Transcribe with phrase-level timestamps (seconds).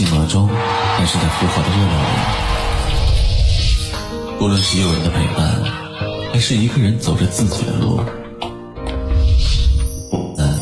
[0.00, 0.48] 寂寞中，
[0.96, 2.08] 还是在浮华的热闹里；
[4.40, 5.62] 无论是有人的陪伴，
[6.32, 8.00] 还是一个人走着自己的路，
[10.10, 10.58] 我们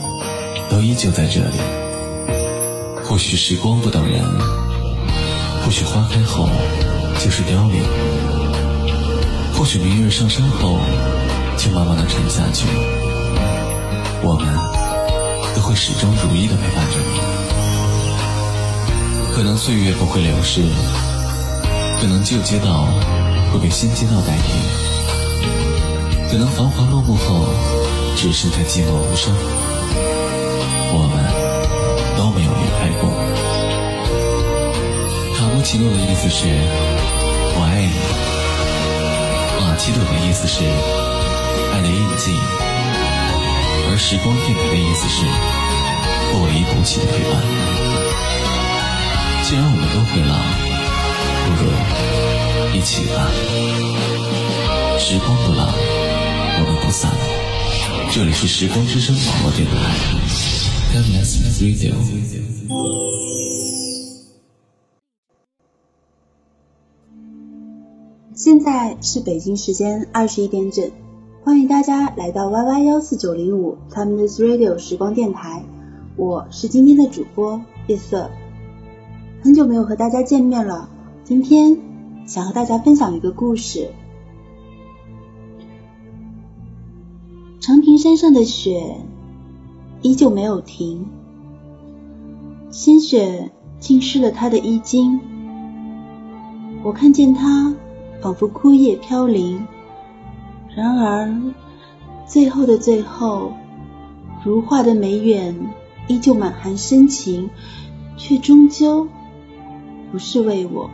[0.68, 1.60] 都依旧在这里。
[3.04, 4.24] 或许时光不等人，
[5.64, 6.48] 或许花开后
[7.20, 7.80] 就是凋零，
[9.54, 10.80] 或许明月上升后
[11.56, 12.66] 就慢慢的沉下去。
[14.20, 14.48] 我们
[15.54, 17.37] 都会始终如一的陪伴着你。
[19.38, 20.64] 可能岁月不会流逝，
[22.00, 22.88] 可能旧街道
[23.52, 24.50] 会被新街道代替，
[26.28, 27.46] 可能繁华落幕后
[28.16, 29.32] 只剩下寂寞无声。
[30.90, 31.22] 我们
[32.18, 33.08] 都没有离开过。
[35.38, 36.48] 卡布奇诺的意思是
[37.54, 37.94] “我爱你”，
[39.62, 40.64] 马奇朵的意思是
[41.72, 42.34] “爱的印记”。
[43.88, 45.22] 而时光电台的意思是
[46.32, 47.67] 不离不弃的陪伴。
[49.48, 50.36] 既然我们都会老，
[51.46, 51.64] 不如
[52.76, 53.16] 一起吧。
[54.98, 57.10] 时光不老，我们不散。
[58.12, 59.72] 这里是时光之声网络电台
[60.92, 61.94] ，Timeless Radio。
[68.34, 70.90] 现在是北京时间二十一点整。
[71.42, 75.64] 欢迎大家来到 YY 幺四九零五 Timeless Radio 时光电台，
[76.16, 78.30] 我是今天的主播夜色。
[79.40, 80.88] 很久没有和大家见面了，
[81.22, 81.78] 今天
[82.26, 83.90] 想和大家分享一个故事。
[87.60, 88.96] 长平山上的雪
[90.02, 91.06] 依旧没有停，
[92.70, 95.20] 鲜血浸湿了他的衣襟，
[96.82, 97.74] 我看见他
[98.20, 99.66] 仿佛枯叶飘零。
[100.74, 101.40] 然而，
[102.26, 103.52] 最后的最后，
[104.44, 105.56] 如画的眉眼
[106.08, 107.50] 依旧满含深情，
[108.16, 109.06] 却终究
[110.10, 110.90] 不是为我。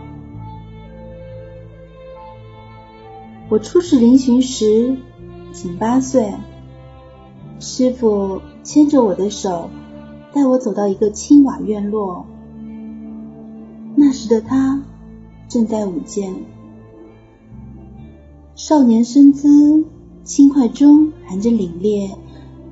[3.49, 4.97] 我初识灵寻时
[5.53, 6.33] 仅八岁，
[7.61, 9.71] 师傅牵着我的手，
[10.33, 12.27] 带我走到一个青瓦院落。
[13.95, 14.83] 那时的他
[15.49, 16.35] 正在舞剑。
[18.57, 19.85] 少年身姿
[20.25, 22.17] 轻快中含着凛冽，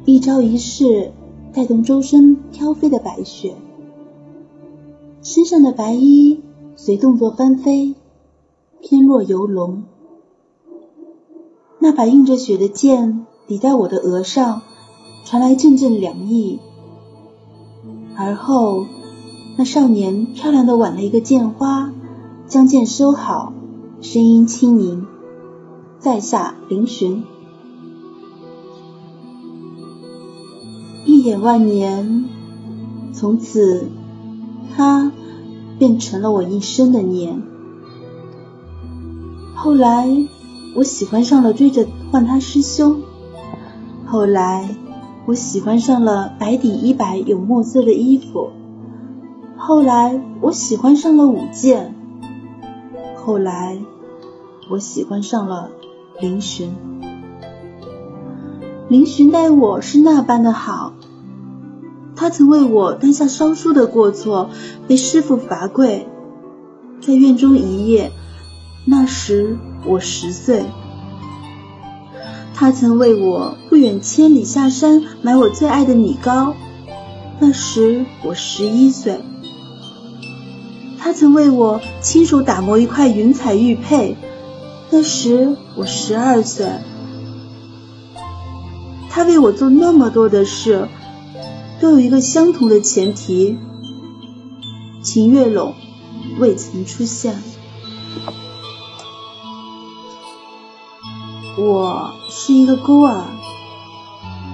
[0.04, 1.12] 一招一式
[1.52, 3.54] 带动周身飘飞的白雪，
[5.22, 6.40] 身上的白衣
[6.74, 7.94] 随动作翻飞，
[8.80, 9.84] 翩若游龙。
[11.78, 14.62] 那把映着雪的剑抵在我的额上，
[15.24, 16.58] 传来阵阵凉意。
[18.16, 18.84] 而后，
[19.56, 21.92] 那少年漂亮的挽了一个剑花，
[22.48, 23.52] 将剑收好，
[24.00, 25.06] 声音轻盈。
[26.00, 27.22] 在下凌寻，
[31.06, 32.28] 一眼万年，
[33.12, 33.86] 从此
[34.76, 35.12] 他
[35.78, 37.42] 便成了我一生的念。
[39.54, 40.08] 后来
[40.74, 43.02] 我喜欢上了追着唤他师兄，
[44.06, 44.74] 后来
[45.26, 48.50] 我喜欢上了白底衣白有墨色的衣服，
[49.56, 51.94] 后来我喜欢上了舞剑，
[53.16, 53.78] 后来
[54.70, 55.70] 我喜欢上了。
[56.20, 56.70] 林寻，
[58.88, 60.92] 林寻待我是那般的好，
[62.22, 64.48] 他曾为我担下烧书的过错，
[64.86, 66.06] 被师傅罚跪，
[67.00, 68.12] 在院中一夜。
[68.84, 70.62] 那时我十岁，
[72.54, 76.54] 他曾为我不远千里下山买我最爱的米糕，
[77.40, 79.18] 那时我十一岁。
[81.00, 84.16] 他曾为我亲手打磨一块云彩玉佩。
[84.92, 86.68] 那时我十二岁，
[89.10, 90.86] 他为我做那么多的事，
[91.82, 93.58] 都有一个相同的前提：
[95.02, 95.74] 秦月拢
[96.38, 97.42] 未曾出现。
[101.58, 103.24] 我是一个孤儿，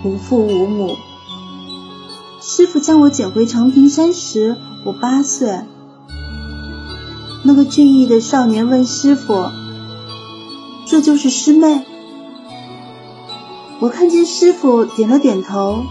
[0.05, 0.97] 无父无母。
[2.41, 5.61] 师傅将我捡回长平山时，我八岁。
[7.43, 9.51] 那个俊逸的少年问师傅。
[10.87, 11.85] 这就是师妹。
[13.81, 15.83] 我看见师傅点了点头。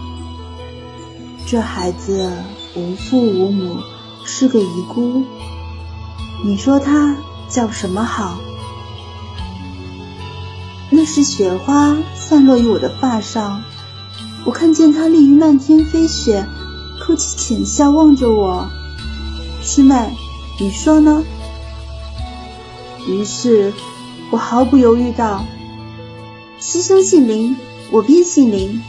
[1.50, 2.30] 这孩子
[2.74, 3.78] 无父无母，
[4.22, 5.24] 是个遗孤。
[6.44, 7.16] 你说他
[7.48, 8.38] 叫什么好？
[10.90, 13.62] 那时雪花散落于我的发上，
[14.44, 16.44] 我看见他立于漫天飞雪，
[17.00, 18.68] 扣起浅笑望着我。
[19.62, 20.14] 师妹，
[20.60, 21.24] 你说呢？
[23.06, 23.72] 于是。
[24.30, 25.42] 我毫不犹豫道
[26.60, 27.56] ：“师兄姓林，
[27.90, 28.82] 我便姓林。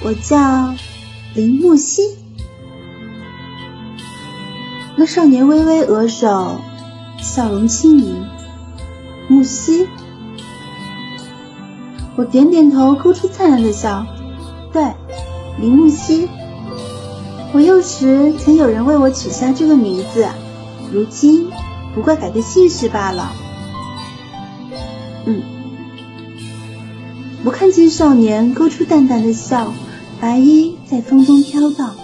[0.00, 0.74] 我叫
[1.34, 2.02] 林木兮。
[4.96, 6.60] 那少年微微额首，
[7.20, 8.24] 笑容轻盈。
[9.28, 9.86] 木兮，
[12.16, 14.06] 我点点头，勾出灿烂的笑。
[14.72, 14.94] 对，
[15.60, 16.28] 林木兮。
[17.52, 20.26] 我幼时曾有人为我取下这个名字，
[20.92, 21.50] 如今
[21.94, 23.32] 不过改个姓氏罢了。
[25.26, 25.42] 嗯，
[27.44, 29.72] 我看见少年勾出淡淡的笑，
[30.20, 31.94] 白衣在风中飘荡。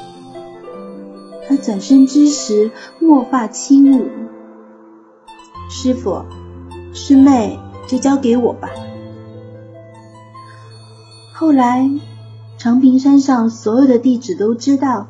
[1.49, 2.71] 他转身之时，
[3.01, 4.09] 墨发轻舞。
[5.71, 6.25] 师傅，
[6.93, 8.69] 师妹就交给我吧。
[11.33, 11.91] 后来，
[12.59, 15.09] 长平山上所有的弟子都知道。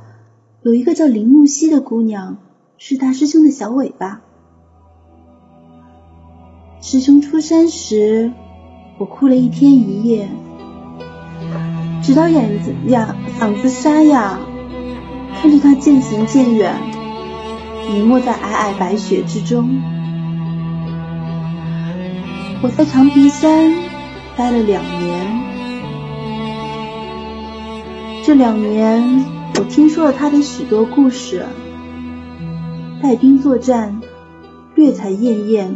[0.63, 2.39] 有一个叫林木兮的姑娘，
[2.79, 4.23] 是大师兄的小尾巴。
[6.81, 8.33] 师兄出山时，
[8.99, 10.31] 我哭了一天一夜，
[12.05, 14.39] 直到眼子呀嗓子沙哑，
[15.41, 16.75] 看着他渐行渐远，
[17.91, 19.81] 隐没在皑皑白雪之中。
[22.63, 23.73] 我在长平山
[24.37, 25.43] 待了两年，
[28.23, 29.25] 这两年。
[29.57, 31.47] 我听说了他的许多故事，
[33.01, 34.03] 带兵作战，
[34.75, 35.75] 略才艳艳，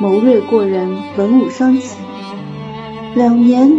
[0.00, 1.98] 谋略过人，文武双全。
[3.14, 3.70] 两年，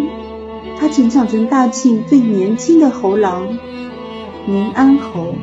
[0.80, 3.58] 他成长成大庆最年轻的猴郎——
[4.46, 5.36] 宁安侯。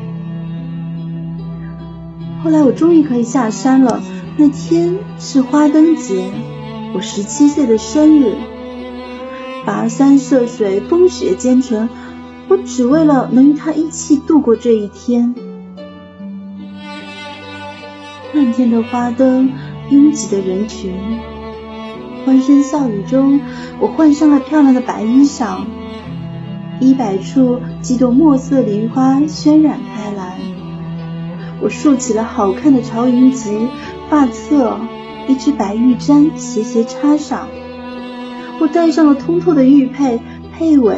[2.43, 4.01] 后来我终于可以下山了。
[4.37, 6.29] 那天是花灯节，
[6.93, 8.35] 我十七岁的生日。
[9.65, 11.87] 跋山涉水，风雪兼程。
[12.47, 15.33] 我只为了能与他一起度过这一天。
[18.33, 19.51] 漫天的花灯，
[19.89, 20.93] 拥挤的人群，
[22.25, 23.39] 欢声笑语中，
[23.79, 25.59] 我换上了漂亮的白衣裳。
[26.79, 30.39] 衣摆处几朵墨色梨花渲染开来。
[31.61, 33.67] 我竖起了好看的朝云髻，
[34.09, 34.79] 发侧
[35.27, 37.47] 一只白玉簪斜斜插上。
[38.59, 40.19] 我戴上了通透的玉佩，
[40.57, 40.97] 佩尾。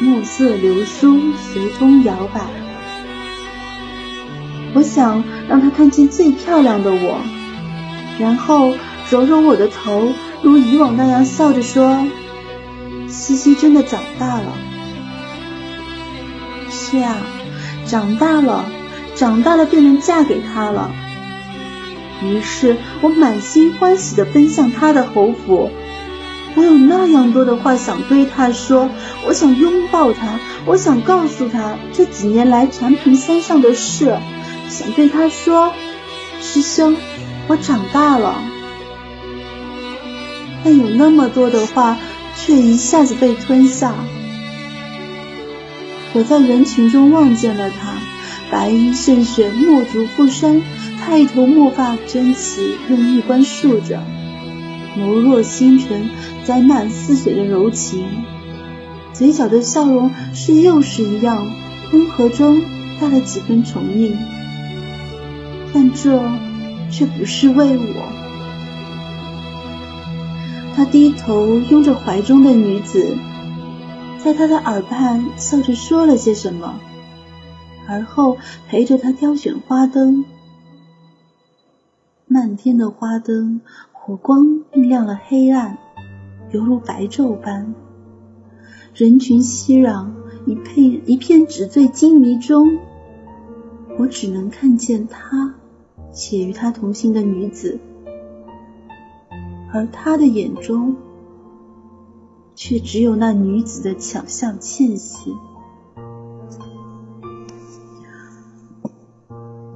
[0.00, 2.40] 墨色流苏随风摇摆，
[4.74, 7.20] 我想让他看见最漂亮的我，
[8.18, 8.72] 然后
[9.08, 10.08] 揉揉我的头，
[10.44, 12.06] 如以往那样笑着说
[13.08, 14.52] ：“西西真的长大了。”
[16.70, 17.16] 是啊，
[17.86, 18.66] 长大了，
[19.14, 20.90] 长大了便能嫁给他了。
[22.22, 25.70] 于是我满心欢喜地奔向他的侯府。
[26.56, 28.90] 我有那样多的话想对他说，
[29.26, 34.18] 我想拥抱他，我想告诉他这几年来长平山上的事，
[34.68, 35.72] 想对他说
[36.40, 36.96] ：“师兄，
[37.48, 38.36] 我长大了。”
[40.64, 41.96] 但有那么多的话
[42.34, 43.94] 却一下子被吞下。
[46.14, 47.94] 我在人群中望见了他，
[48.50, 50.62] 白衣胜雪，墨竹覆山，
[51.04, 54.02] 他头墨发争齐，用玉冠束着，
[54.98, 56.08] 眸若星辰。
[56.44, 58.06] 载满似水的柔情，
[59.14, 61.46] 嘴角的笑容是幼时一样，
[61.90, 62.60] 温和中
[63.00, 64.12] 带了几分宠溺。
[65.72, 66.22] 但这
[66.90, 68.23] 却不是为我。
[70.76, 73.16] 他低头拥着怀中的女子，
[74.18, 76.80] 在他的耳畔笑着说了些什么，
[77.86, 78.36] 而后
[78.68, 80.24] 陪着他挑选花灯。
[82.26, 83.60] 漫天的花灯，
[83.92, 85.78] 火光映亮了黑暗。
[86.50, 87.74] 犹如白昼般，
[88.94, 90.08] 人群熙攘，
[90.46, 92.78] 一片一片纸醉金迷中，
[93.98, 95.54] 我只能看见他
[96.12, 97.78] 且与他同行的女子，
[99.74, 100.94] 而他的眼中
[102.54, 105.34] 却只有那女子的巧笑倩兮。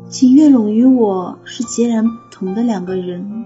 [0.09, 3.45] 秦月拢与我是截然不同的两个人。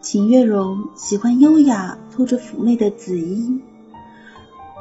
[0.00, 3.60] 秦月容喜欢优雅、透着妩媚的紫衣。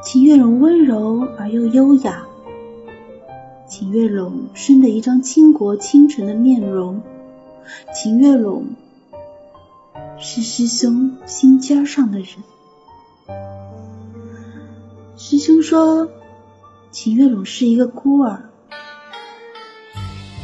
[0.01, 2.25] 秦月容温柔而又优雅。
[3.67, 7.01] 秦月容生的一张倾国倾城的面容。
[7.93, 8.67] 秦月容
[10.21, 12.27] 是师兄心尖上的人。
[15.17, 16.09] 师兄说，
[16.91, 18.49] 秦月容是一个孤儿，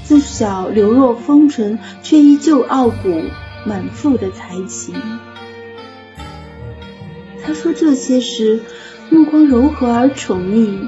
[0.03, 3.21] 自小流落风尘，却依旧傲骨。
[3.67, 4.93] 满腹的才情。
[7.43, 8.61] 他说这些时，
[9.09, 10.87] 目光柔和而宠溺，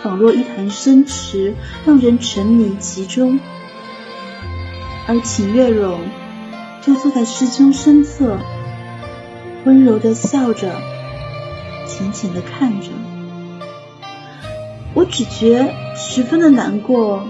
[0.00, 3.40] 仿若一潭深池，让人沉迷其中。
[5.08, 5.98] 而秦月容
[6.82, 8.38] 就坐在师兄身侧，
[9.64, 10.72] 温柔的笑着，
[11.86, 12.88] 浅浅的看着。
[14.94, 17.26] 我只觉十分的难过，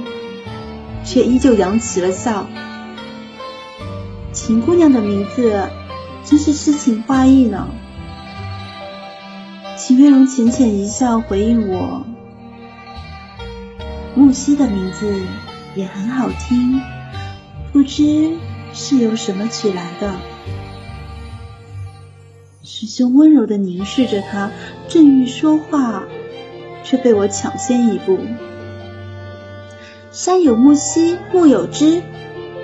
[1.05, 2.47] 却依旧扬起了笑。
[4.33, 5.69] 秦姑娘的名字
[6.25, 7.69] 真是诗情画意呢。
[9.77, 12.07] 秦月荣浅浅一笑，回应我
[14.15, 15.21] ：“木兮的名字
[15.75, 16.81] 也很好听，
[17.73, 18.31] 不知
[18.81, 20.17] 是由什么取来的？”
[22.65, 24.51] 师兄温柔的凝视着他，
[24.89, 26.05] 正欲说话，
[26.83, 28.19] 却被我抢先一步。
[30.11, 32.03] 山有木兮木有枝，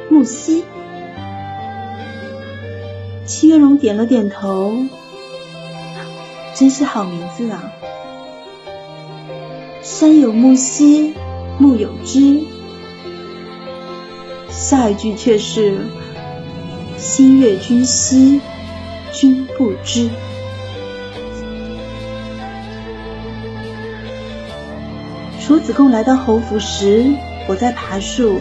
[0.08, 0.64] 木兮。
[3.26, 4.75] 戚月荣点了点头，
[6.54, 7.73] 真是好名字啊！
[9.82, 11.12] 山有木兮
[11.58, 12.40] 木有枝，
[14.49, 15.76] 下一句却是
[17.06, 18.40] 心悦君兮。
[19.12, 20.10] 君不知，
[25.40, 27.06] 楚子贡来到侯府时，
[27.46, 28.40] 我在爬树。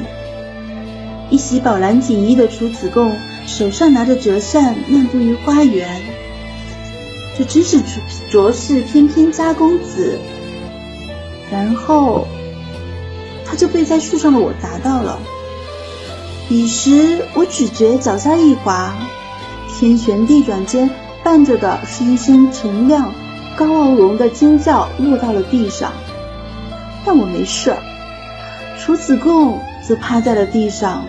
[1.29, 6.01] 一袭宝蓝锦衣的楚子贡，手上拿着折扇，漫步于花园。
[7.37, 7.79] 这真是
[8.31, 10.17] 卓氏翩翩家公子。
[11.51, 12.27] 然后，
[13.45, 15.19] 他就被在树上的我砸到了。
[16.47, 18.93] 彼时，我只觉脚下一滑。
[19.67, 20.87] 天旋地转间，
[21.23, 23.11] 伴着的是一声沉亮、
[23.55, 25.91] 高傲容的尖叫，落到了地上。
[27.03, 27.75] 但我没事，
[28.79, 31.05] 楚子贡则趴在了地上，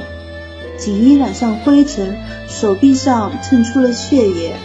[0.79, 2.17] 锦衣染上灰尘，
[2.49, 4.57] 手臂上蹭出了血液。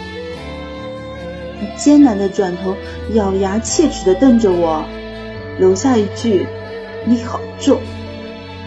[1.76, 2.74] 艰难的转头，
[3.12, 4.84] 咬牙切齿的瞪着我，
[5.58, 6.46] 留下一句
[7.04, 7.78] ：“你好重”，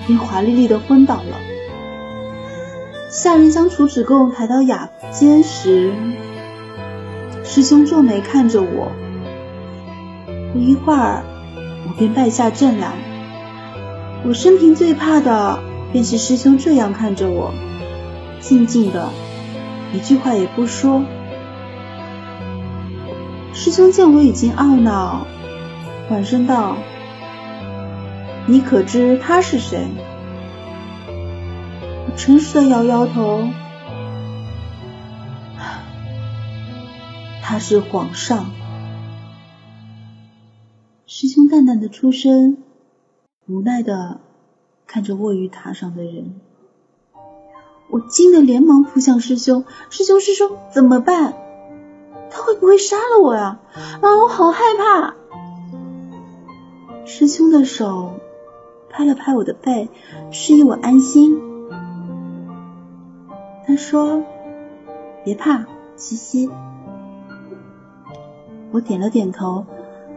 [0.06, 1.55] 便华丽丽的昏倒了。
[3.16, 5.94] 下人将楚子贡抬到雅间时，
[7.46, 8.92] 师兄皱眉看着我。
[10.52, 11.24] 不一会儿，
[11.88, 12.92] 我便败下阵来。
[14.26, 15.60] 我生平最怕的，
[15.94, 17.54] 便是师兄这样看着我，
[18.42, 19.08] 静静的，
[19.94, 21.02] 一句话也不说。
[23.54, 25.26] 师兄见我已经懊恼，
[26.10, 26.76] 缓声道
[28.46, 29.88] ：“你可知他是谁？”
[32.08, 33.48] 我诚实的摇摇头，
[37.42, 38.52] 他是皇上。
[41.08, 42.58] 师兄淡淡的出声，
[43.48, 44.20] 无奈的
[44.86, 46.40] 看着卧于榻上的人。
[47.90, 51.36] 我惊得连忙扑向师兄，师兄师兄怎么办？
[52.30, 53.60] 他会不会杀了我呀？
[54.02, 55.16] 啊，我好害怕！
[57.06, 58.20] 师兄的手
[58.90, 59.90] 拍了拍我的背，
[60.32, 61.55] 示意我安心。
[63.78, 64.24] 说
[65.24, 65.66] ：“别怕，
[65.96, 66.50] 西西。”
[68.72, 69.66] 我点了点头，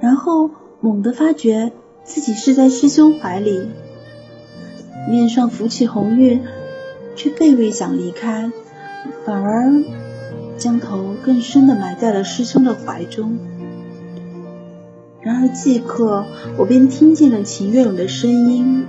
[0.00, 0.50] 然后
[0.80, 1.72] 猛地发觉
[2.02, 3.68] 自己是在师兄怀里，
[5.08, 6.42] 面上浮起红晕，
[7.14, 8.50] 却并未想离开，
[9.24, 9.72] 反而
[10.56, 13.38] 将头更深的埋在了师兄的怀中。
[15.20, 16.24] 然而即刻，
[16.56, 18.86] 我便听见了秦月勇的声音，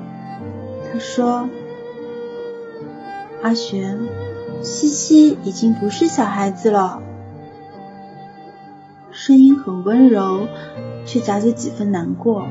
[0.92, 1.50] 他说
[3.44, 4.00] ：“阿玄。”
[4.62, 7.02] 西西已经不是小孩子了，
[9.12, 10.48] 声音很温柔，
[11.06, 12.46] 却夹着几分难过。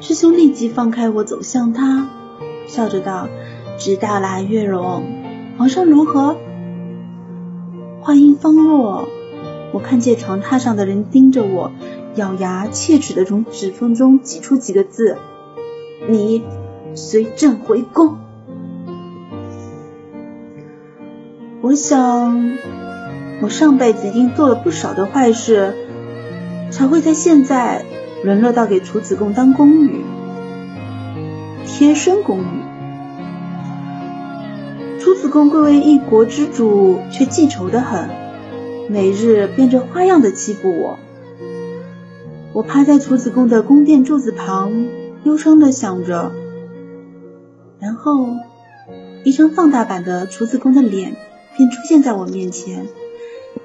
[0.00, 2.08] 师兄立即放开我，走向他，
[2.66, 3.28] 笑着道
[3.78, 5.04] ：“知道啦，月容，
[5.56, 6.36] 皇上如何？”
[8.02, 9.08] 话音方落，
[9.72, 11.70] 我看见床榻上的人盯着我，
[12.16, 15.18] 咬牙切齿的从指缝中挤出几个字
[16.10, 16.42] ：“你
[16.96, 18.18] 随朕回宫。”
[21.72, 22.58] 我想，
[23.40, 25.72] 我上辈子一定做了不少的坏事，
[26.70, 27.86] 才会在现在
[28.22, 30.04] 沦落到给楚子贡当宫女，
[31.64, 32.62] 贴身宫女。
[35.00, 38.10] 楚子贡贵为一国之主，却记仇的很，
[38.90, 40.98] 每日变着花样的欺负我。
[42.52, 44.88] 我趴在楚子贡的宫殿柱子旁，
[45.24, 46.32] 忧伤的想着，
[47.80, 48.26] 然后
[49.24, 51.16] 一张放大版的楚子贡的脸。
[51.56, 52.86] 便出现在我面前，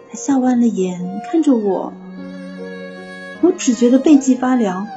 [0.10, 1.94] 他笑弯了眼看着我，
[3.41, 4.88] 我只觉得背脊发凉。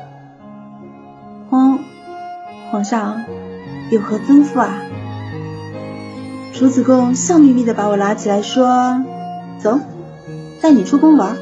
[1.49, 1.79] 皇
[2.71, 3.25] 皇上
[3.91, 4.83] 有何吩咐啊？
[6.53, 9.05] 楚子贡笑眯眯的把我拉起来说
[9.59, 9.79] ：“走，
[10.61, 11.37] 带你出宫玩。”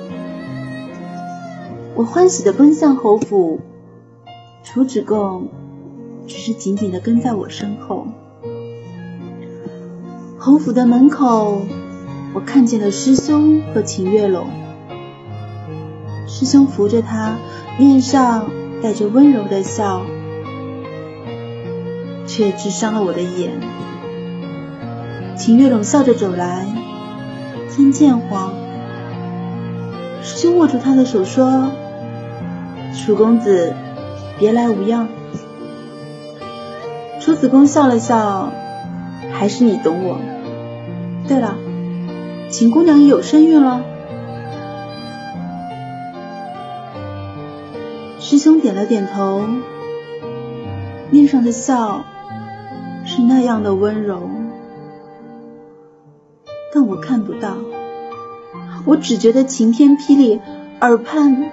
[1.97, 3.61] 我欢喜的奔向侯府，
[4.63, 5.49] 楚子贡
[6.29, 8.07] 只是紧紧的跟在我身后。
[10.49, 11.67] 侯府的门口，
[12.33, 14.47] 我看见了师兄和秦月龙。
[16.27, 17.37] 师兄扶着他，
[17.79, 18.49] 面上
[18.83, 20.07] 带着温柔的笑，
[22.27, 23.61] 却直伤了我的眼。
[25.37, 26.67] 秦月龙笑着走来，
[27.69, 28.55] 参见皇。
[30.23, 31.73] 师兄握住他的手说
[32.97, 33.75] ：“楚公子，
[34.39, 35.11] 别来无恙。”
[37.21, 38.51] 楚子公笑了笑
[39.31, 40.19] ：“还是你懂我。
[41.29, 41.59] 对了，
[42.51, 43.83] 秦姑娘有身孕了。”
[48.19, 49.45] 师兄点了点头，
[51.11, 52.05] 面上的笑
[53.05, 54.29] 是那样的温柔，
[56.75, 57.57] 但我看不到。
[58.85, 60.41] 我只觉得晴天霹雳，
[60.81, 61.51] 耳畔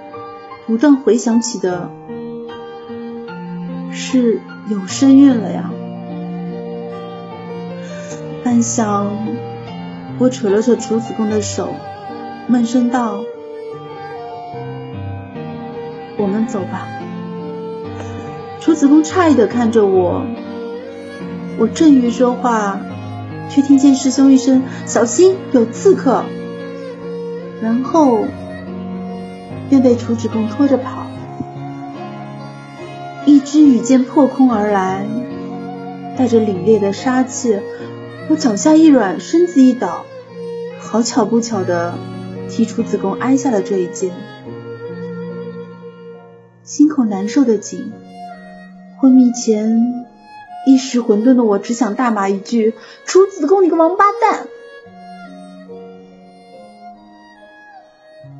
[0.66, 1.90] 不断回响起的
[3.92, 5.70] 是有身孕了呀。
[8.44, 9.08] 半晌，
[10.18, 11.74] 我扯了扯楚子贡的手，
[12.46, 13.22] 闷声道
[16.16, 16.88] ：“我们走吧。”
[18.60, 20.24] 楚子贡诧异的看着我，
[21.58, 22.80] 我正欲说话，
[23.50, 26.24] 却听见师兄一声：“小心，有刺客！”
[27.62, 28.20] 然后
[29.68, 31.06] 便被楚子贡拖着跑，
[33.26, 35.04] 一支羽箭破空而来，
[36.16, 37.60] 带着凛冽的杀气。
[38.28, 40.04] 我脚下一软，身子一倒，
[40.80, 41.94] 好巧不巧的
[42.50, 44.10] 替楚子贡挨下了这一剑，
[46.64, 47.92] 心口难受的紧。
[48.98, 50.04] 昏迷前，
[50.66, 52.74] 一时混沌的我只想大骂一句
[53.06, 54.48] ：“楚子贡，你个王八蛋！”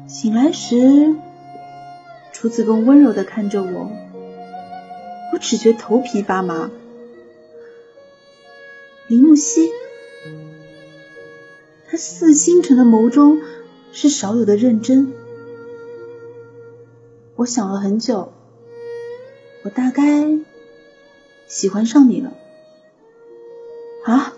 [0.08, 1.14] 醒来时，
[2.32, 3.92] 楚子贡温柔的看着我，
[5.32, 6.72] 我只觉头皮发麻。
[9.08, 9.70] 林木兮，
[11.86, 13.40] 他似星辰的眸中
[13.92, 15.12] 是少有的认真。
[17.36, 18.32] 我想了很久，
[19.62, 20.38] 我大概
[21.46, 22.32] 喜欢上你了。
[24.04, 24.34] 啊！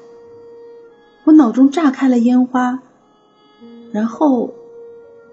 [1.24, 2.82] 我脑中炸开了烟花，
[3.92, 4.54] 然后。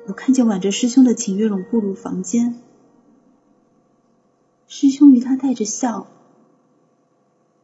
[0.07, 2.61] 我看见挽着师兄的秦月龙步入房间，
[4.67, 6.05] 师兄与他带着笑，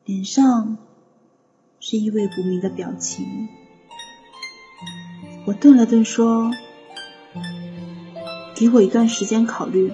[0.06, 0.78] 脸上
[1.84, 3.50] 是意味不明的表情。
[5.46, 6.52] 我顿了顿，说
[8.54, 9.91] ：“给我一段时间考虑。”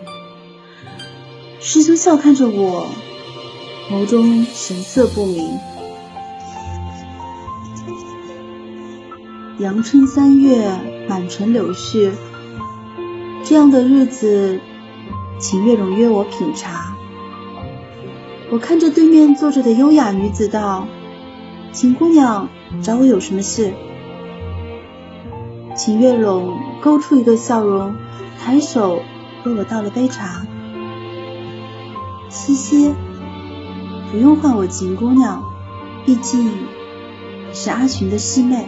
[1.61, 2.87] 师兄笑看着我，
[3.89, 5.57] 眸中神色不明。
[9.59, 10.69] 阳春三月，
[11.07, 12.11] 满城柳絮。
[13.45, 14.59] 这样的日子，
[15.39, 16.97] 请月容约我品茶。
[18.51, 20.85] 我看着对面坐着的优雅女子道
[21.71, 22.49] ：“秦姑娘
[22.81, 23.73] 找我有什么事？”
[25.75, 27.95] 秦月龙勾出一个笑容，
[28.39, 28.99] 抬手
[29.43, 30.45] 为我倒了杯茶。
[32.29, 32.93] 西西，
[34.11, 35.43] 不用唤我秦姑娘，
[36.05, 36.51] 毕竟
[37.53, 38.67] 是阿寻的师妹。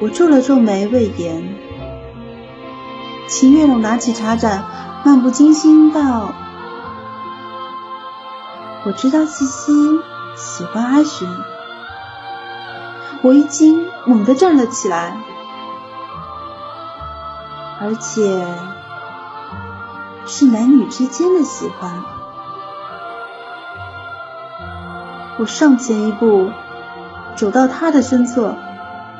[0.00, 1.42] 我皱了皱眉，未言。
[3.28, 4.64] 秦月龙拿起茶盏，
[5.04, 6.32] 漫不经心道
[8.86, 9.72] ：“我知道西西
[10.36, 11.28] 喜欢阿寻。”
[13.22, 15.16] 我一惊，猛地站了起来，
[17.80, 18.46] 而且
[20.26, 22.04] 是男女之间的喜欢。
[25.38, 26.50] 我上前一步，
[27.34, 28.54] 走到他的身侧：“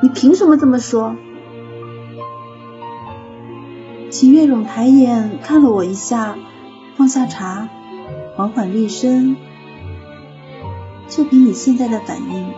[0.01, 1.15] 你凭什么这么说？”
[4.09, 6.35] 秦月龙抬眼看了我一下，
[6.95, 7.67] 放下茶，
[8.35, 9.35] 缓缓立身
[11.07, 12.53] ：“就凭你现在的反应，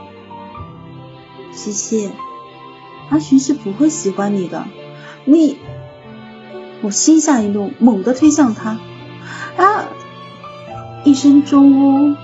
[1.51, 2.09] 西西，
[3.09, 4.65] 阿寻是不会喜欢你的。”
[5.25, 5.57] 你，
[6.81, 8.79] 我心下一怒，猛地推向他，
[9.57, 9.89] 啊！
[11.03, 12.15] 一声中呜，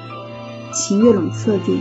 [0.73, 1.77] 秦月冷侧地，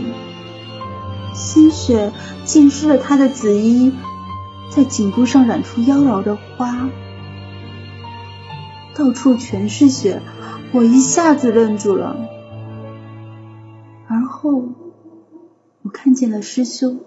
[1.33, 2.11] 鲜血
[2.43, 3.91] 浸湿了他的紫衣，
[4.69, 6.89] 在颈部上染出妖娆的花。
[8.93, 10.21] 到处全是血，
[10.71, 12.15] 我一下子愣住了。
[14.45, 14.69] 而后，
[15.81, 16.99] 我看见了师兄，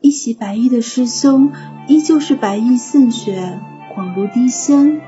[0.00, 1.52] 一袭白衣的师兄，
[1.86, 3.60] 依旧是白衣胜雪，
[3.94, 5.02] 广如滴仙，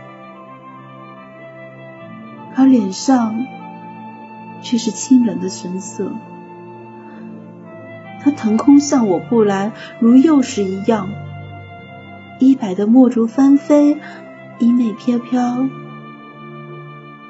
[2.54, 3.46] 而脸上
[4.61, 6.12] 却是清冷的神色。
[8.20, 11.08] 他腾空向我扑来，如幼时一样。
[12.38, 13.96] 衣摆的墨竹翻飞，
[14.58, 15.66] 衣袂飘飘。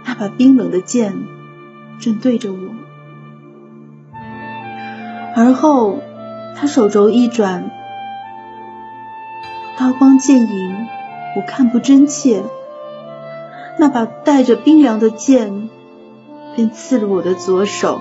[0.05, 1.14] 那把冰冷的剑
[2.03, 2.59] 正对着我，
[5.37, 6.01] 而后
[6.57, 7.71] 他手肘一转，
[9.79, 10.88] 刀光剑影
[11.37, 12.43] 我看不真切，
[13.79, 15.71] 那把带着冰凉的剑
[16.57, 18.01] 便刺入我的左手，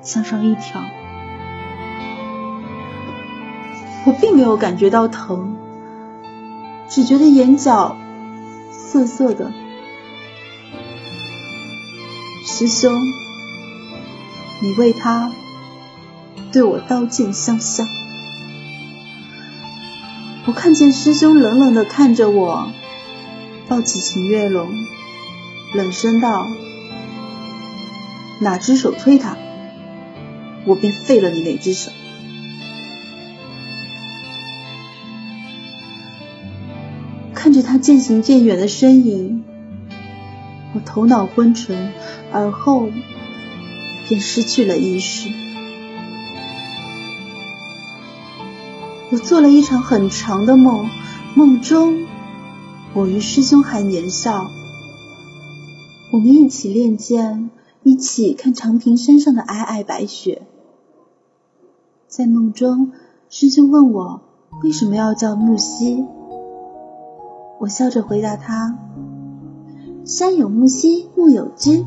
[0.00, 0.80] 向上一挑。
[4.06, 5.58] 我并没有感觉到疼，
[6.88, 7.98] 只觉得眼角
[8.70, 9.52] 涩涩的。
[12.56, 13.02] 师兄，
[14.62, 15.32] 你为他
[16.52, 17.88] 对我刀剑相向。
[20.46, 22.70] 我看见师兄冷冷的看着我，
[23.66, 24.72] 抱起秦月龙，
[25.74, 26.46] 冷声道
[28.40, 29.36] ：“哪只手推他，
[30.64, 31.90] 我便废了你哪只手。”
[37.34, 39.42] 看着他渐行渐远的身影，
[40.74, 41.92] 我头脑昏沉，
[42.32, 42.88] 而后
[44.08, 45.30] 便失去了意识。
[49.10, 50.88] 我做了一场很长的梦，
[51.36, 52.04] 梦中
[52.92, 54.50] 我与师兄还年少，
[56.12, 57.50] 我们一起练剑，
[57.84, 60.42] 一起看长平山上的皑皑白雪。
[62.08, 62.90] 在梦中，
[63.28, 64.22] 师兄问我
[64.62, 66.04] 为什么要叫木兮。
[67.60, 68.76] 我笑着回答他
[70.04, 71.86] ：“山有木兮木有枝，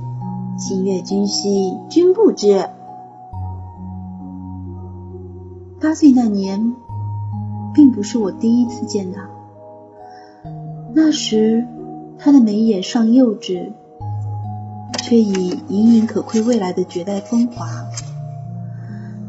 [0.58, 2.68] 心悦君兮君不知。”
[5.80, 6.74] 八岁那年，
[7.76, 9.30] 并不是我第一次见他。
[10.96, 11.68] 那时，
[12.18, 13.74] 他的眉眼尚幼稚，
[15.04, 17.68] 却已隐隐可窥未来的绝代风华。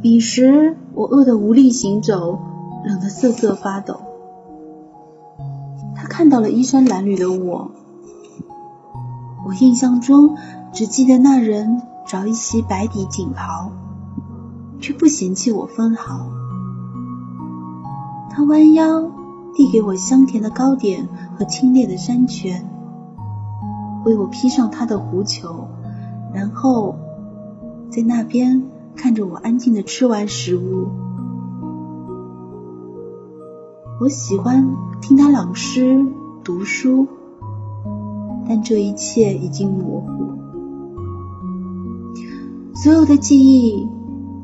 [0.01, 2.38] 彼时，我饿得无力行走，
[2.87, 4.01] 冷得瑟瑟发抖。
[5.94, 7.72] 他看到了衣衫褴褛的我，
[9.49, 10.37] 我印象中
[10.75, 13.73] 只记得那人着一袭白底锦袍，
[14.79, 16.27] 却不嫌弃我分毫。
[18.31, 19.11] 他弯腰
[19.55, 21.09] 递给我香甜的糕点
[21.39, 22.69] 和清冽的山泉，
[24.05, 25.69] 为我披上他的狐裘，
[26.35, 26.97] 然后
[27.91, 28.65] 在那边
[28.97, 30.89] 看着我安静的吃完食物。
[33.99, 36.07] 我喜欢听他朗诗、
[36.45, 37.09] 读书，
[38.49, 40.39] 但这一切已经模糊。
[42.75, 43.87] 所有的记忆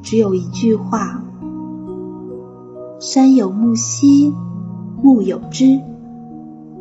[0.02, 1.24] 只有一句话：
[3.00, 4.34] 山有木兮
[5.02, 5.80] 木有枝，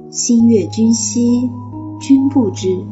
[0.10, 1.50] 心悦君兮
[2.02, 2.84] 君不知。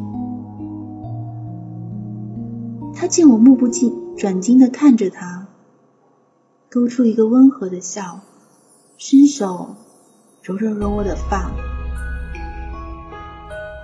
[2.93, 3.67] 他见我目不
[4.15, 5.47] 转睛的看着他，
[6.69, 8.21] 勾出一个温和的笑。
[8.97, 9.77] 伸手
[10.43, 11.49] 揉揉揉我的发，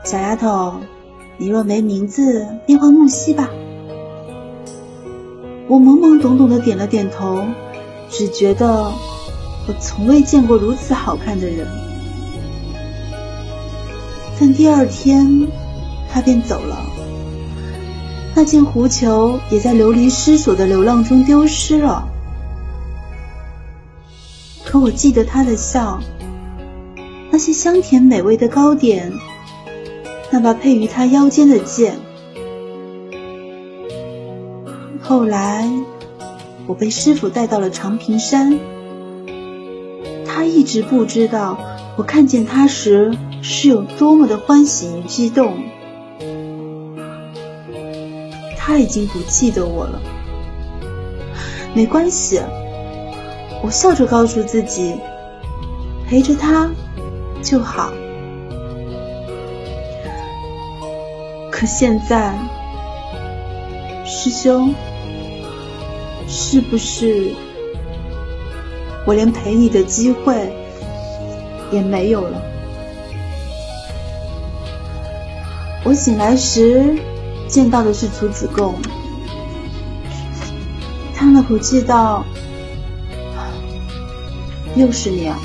[0.08, 0.80] 小丫头，
[1.36, 3.50] 你若没名字，便唤木兮吧。
[5.68, 7.44] 我懵懵懂懂的点了点头，
[8.10, 8.86] 只觉得
[9.68, 11.68] 我从未见过如此好看的人。
[14.40, 15.50] 但第二天，
[16.10, 16.78] 他便走了，
[18.34, 22.08] 那件狐裘也在流离失所的流浪中丢失了。
[24.64, 26.00] 可我记得他的笑，
[27.30, 29.12] 那些香甜美味的糕点，
[30.32, 32.00] 那把配于他腰间的剑。
[35.02, 35.70] 后来，
[36.68, 38.60] 我被师傅带到了长平山，
[40.26, 41.58] 他一直不知道
[41.96, 45.54] 我看见他时是有多么的欢喜与激动。
[48.58, 50.02] 他已经不记得我了，
[51.74, 52.42] 没关系。
[53.64, 54.96] 我笑着告诉自己，
[56.06, 56.70] 陪着他
[57.42, 57.94] 就好。
[61.60, 62.38] 可现在，
[64.06, 64.76] 师兄，
[66.28, 67.34] 是不是
[69.08, 70.54] 我连陪你的机会
[71.72, 72.40] 也没有了？
[75.84, 76.96] 我醒来时
[77.48, 78.76] 见到的是楚子贡，
[81.16, 82.24] 叹了口气道。
[84.76, 85.40] 又是你啊！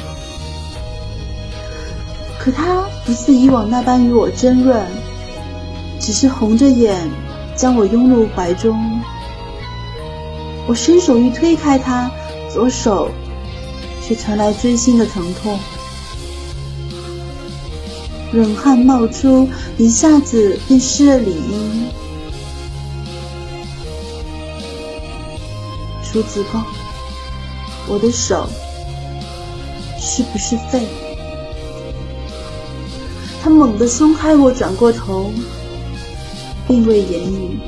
[2.38, 4.86] 可他不似以往那般与我争论，
[6.02, 7.08] 只是红着眼
[7.56, 9.00] 将我拥入怀中。
[10.66, 12.10] 我伸手欲推开他，
[12.52, 13.08] 左手
[14.02, 15.58] 却传来锥心的疼痛，
[18.32, 21.86] 冷汗冒出，一下子便湿了里衣。
[26.02, 26.60] 楚子贡，
[27.88, 28.48] 我的手。
[30.04, 30.84] 是不是废？
[33.40, 35.30] 他猛地松开我，转过头，
[36.72, 37.58] 并未言语。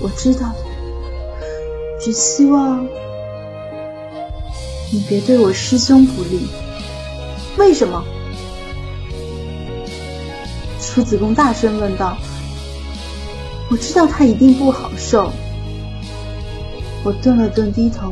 [0.00, 0.50] 我知道，
[2.00, 2.86] 只希望
[4.90, 6.48] 你别对我师兄不利。
[7.58, 8.02] 为什么？
[10.80, 12.16] 楚子贡大声问道。
[13.70, 15.30] 我知道他一定不好受。
[17.04, 18.10] 我顿了顿，低头，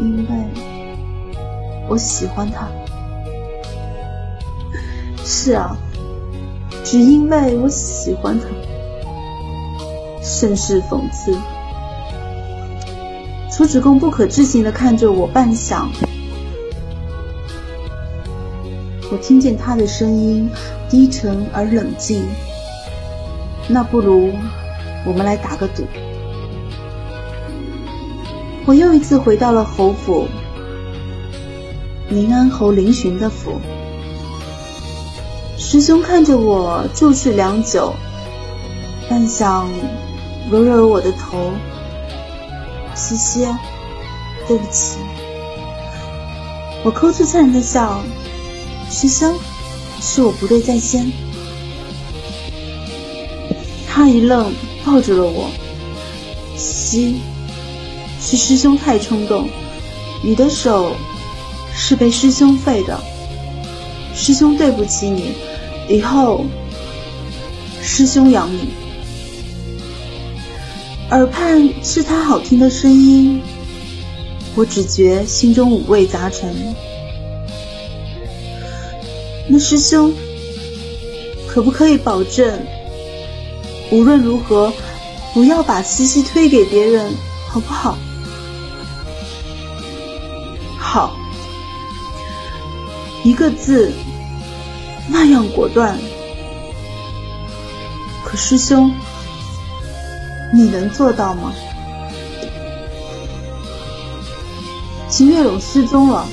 [0.00, 0.26] 因为
[1.86, 2.66] 我喜欢他。
[5.28, 5.76] 是啊，
[6.84, 8.46] 只因为我喜欢他，
[10.22, 11.36] 甚是讽刺。
[13.50, 15.88] 楚子贡不可置信的看着我，半晌，
[19.10, 20.48] 我听见他的声音
[20.88, 22.24] 低沉而冷静。
[23.68, 24.30] 那不如
[25.04, 25.82] 我们来打个赌。
[28.64, 30.28] 我又一次回到了侯府，
[32.08, 33.60] 宁安侯林询的府。
[35.68, 37.92] 师兄看着我注视良久，
[39.10, 39.66] 半晌
[40.48, 41.50] 揉揉我的头。
[42.94, 43.48] 西西，
[44.46, 44.98] 对不起。
[46.84, 48.00] 我抠出灿然的笑。
[48.88, 49.34] 师兄，
[50.00, 51.10] 是我不对在先。
[53.88, 54.52] 他一愣，
[54.84, 55.50] 抱住了我。
[56.56, 57.22] 西，
[58.20, 59.48] 是师兄太冲动，
[60.22, 60.92] 你的手
[61.74, 62.96] 是被师兄废的。
[64.14, 65.34] 师兄对不起你，
[65.88, 66.44] 以后
[67.82, 68.70] 师兄养你。
[71.10, 73.40] 耳畔是他好听的声音，
[74.56, 76.52] 我只觉心中五味杂陈。
[79.48, 80.12] 那师兄
[81.46, 82.58] 可不可以保证？
[83.92, 84.72] 无论如何，
[85.32, 87.12] 不要把西西推给别人，
[87.48, 87.96] 好不好？
[90.76, 91.16] 好，
[93.22, 93.92] 一个字，
[95.08, 95.96] 那样果断。
[98.24, 98.92] 可师兄，
[100.52, 101.52] 你能做到吗？
[105.08, 106.26] 秦月勇失踪了，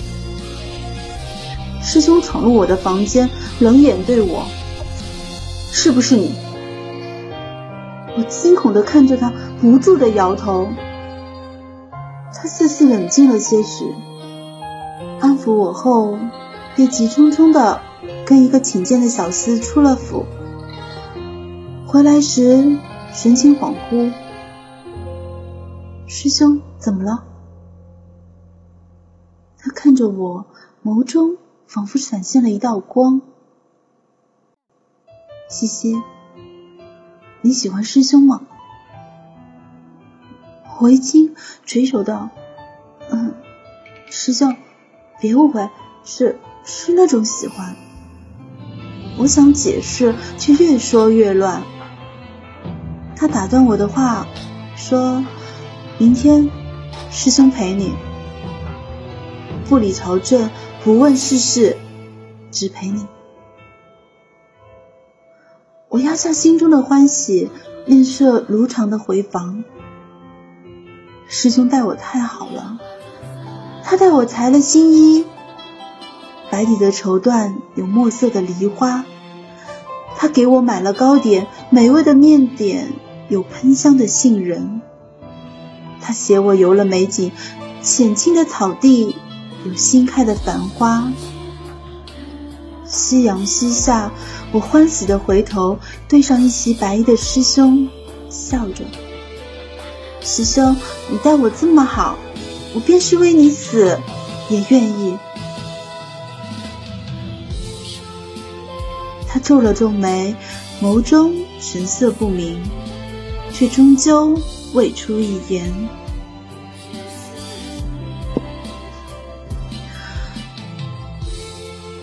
[1.81, 4.43] 师兄闯入我的房间，冷眼对我，
[5.71, 6.33] 是不是你？
[8.17, 9.31] 我惊恐的看着他，
[9.61, 10.67] 不住的摇头。
[12.33, 13.85] 他似似冷静了些许，
[15.21, 16.17] 安抚我后，
[16.75, 17.79] 便急匆匆的
[18.25, 20.25] 跟一个请见的小厮出了府。
[21.85, 22.79] 回来时
[23.11, 24.11] 神情恍惚。
[26.07, 27.25] 师兄怎么了？
[29.57, 30.45] 他看着我，
[30.83, 33.21] 眸中仿佛闪现了一道光。
[35.49, 36.01] 西西。
[37.41, 38.41] 你喜欢师兄吗？
[40.79, 42.29] 我一惊，垂首道
[43.11, 43.35] ：“嗯，
[44.07, 44.55] 师兄，
[45.19, 45.69] 别误会，
[46.03, 47.75] 是是那种喜欢。”
[49.17, 51.63] 我想解释，却越说越乱。
[53.15, 54.27] 他打断我的话，
[54.75, 55.23] 说
[55.97, 56.49] ：“明天，
[57.11, 57.93] 师兄陪你，
[59.69, 60.49] 不理朝政，
[60.83, 61.77] 不问世事，
[62.51, 63.05] 只陪你。”
[65.89, 67.51] 我压下心中的欢喜，
[67.85, 69.63] 面色如常的回房。
[71.27, 72.79] 师兄待我太好了，
[73.83, 75.25] 他带我裁了新衣，
[76.53, 79.05] 白底的绸缎有墨色的梨花。
[80.15, 82.93] 他给我买了糕点，美味的面点
[83.27, 84.79] 有喷香的杏仁。
[85.99, 87.31] 他携我游了美景，
[87.81, 89.15] 浅青的草地
[89.65, 91.11] 有新开的繁花。
[92.85, 94.11] 夕阳西下。
[94.51, 97.89] 我欢喜的回头，对上一袭白衣的师兄，
[98.29, 98.83] 笑着
[100.21, 100.75] ：“师兄，
[101.09, 102.15] 你待我这么好，
[102.75, 103.99] 我便是为你死，
[104.51, 105.17] 也愿意。”
[109.43, 110.33] 皱了皱眉，
[110.81, 112.59] 眸中神色不明，
[113.51, 114.39] 却终究
[114.73, 115.71] 未出一言。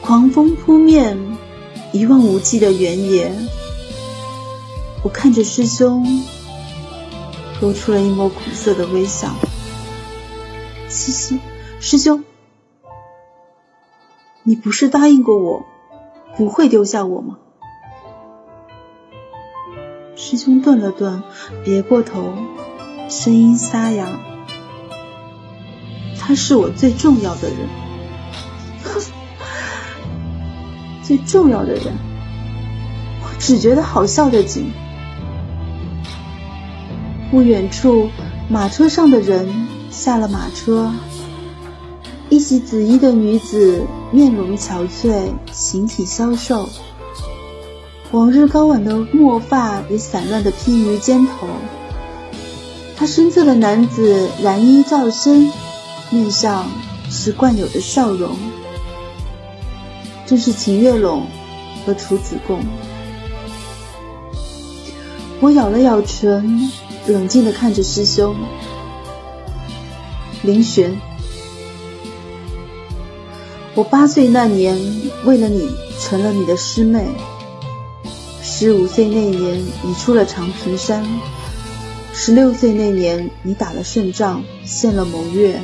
[0.03, 1.19] 狂风扑面。
[1.93, 3.33] 一望无际的原野，
[5.03, 6.23] 我看着师兄，
[7.61, 9.35] 露出了一抹苦涩的微笑。
[10.89, 11.41] 嘻嘻，
[11.81, 12.23] 师兄，
[14.45, 15.67] 你不是答应过我，
[16.41, 17.37] 不会丢下我吗？
[20.17, 21.23] 师兄顿了顿，
[21.67, 22.33] 别过头，
[23.11, 24.09] 声音沙哑
[26.19, 27.59] ：“他是我最重要的人。
[31.05, 31.93] ”最重要的人，
[33.23, 34.73] 我只觉得好笑的紧。
[37.31, 38.09] 不远处，
[38.49, 40.91] 马车上的人下了马车，
[42.31, 46.69] 一袭紫衣的女子，面容憔悴，形体消瘦，
[48.13, 51.49] 往日高挽的墨发也散乱的披于肩头。
[52.97, 55.51] 他身侧的男子蓝衣罩身，
[56.11, 56.71] 面上
[57.11, 58.37] 是惯有的笑容，
[60.25, 61.27] 正是秦月龙
[61.85, 62.61] 和楚子贡。
[65.41, 66.71] 我咬了咬唇，
[67.09, 68.37] 冷静地看着师兄
[70.43, 71.10] 林玄。
[73.81, 74.77] 我八岁那年，
[75.25, 75.67] 为了你
[75.99, 77.03] 成了你的师妹。
[78.43, 81.03] 十五岁那年，你出了长平山；
[82.13, 85.59] 十六岁那年，你打了胜仗，献了蒙月，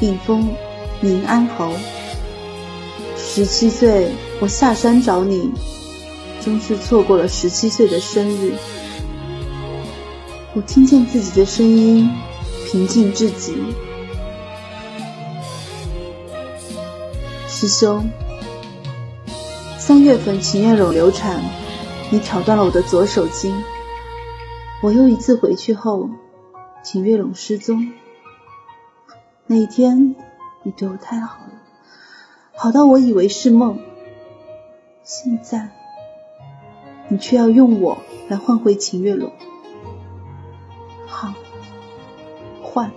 [0.00, 0.48] 并封
[1.02, 1.70] 宁安侯。
[3.18, 4.08] 十七岁，
[4.40, 5.50] 我下山找你，
[6.42, 8.54] 终是错过了十七岁的生日。
[10.54, 12.08] 我听见自己的声音，
[12.72, 13.52] 平静至极。
[17.60, 18.08] 师兄，
[19.76, 21.44] 三月份秦月龙流产，
[22.10, 23.54] 你挑断了我的左手筋。
[24.82, 26.08] 我又一次回去后，
[26.82, 27.92] 秦月龙失踪。
[29.46, 30.16] 那一天，
[30.62, 31.52] 你对我太好了，
[32.56, 33.78] 好到我以为是梦。
[35.04, 35.68] 现在，
[37.10, 39.30] 你却要用我来换回秦月龙。
[41.06, 41.34] 好，
[42.62, 42.90] 换，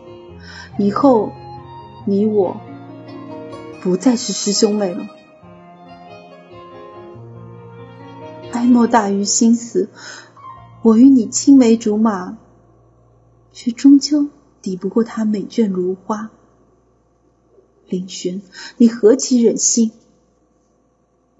[0.77, 1.33] 以后
[2.05, 2.55] 你我
[3.83, 5.09] 不再是师兄妹了。
[8.53, 9.89] 哀莫大于心死，
[10.83, 12.37] 我与你青梅竹马，
[13.51, 14.29] 却终究
[14.61, 16.31] 抵不过他美眷如花。
[17.89, 18.41] 林轩，
[18.77, 19.91] 你何其忍心！